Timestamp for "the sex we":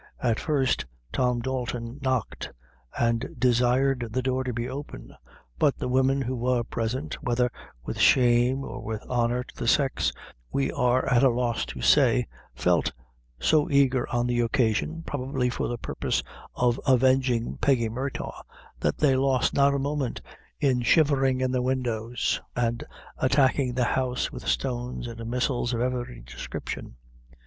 9.55-10.71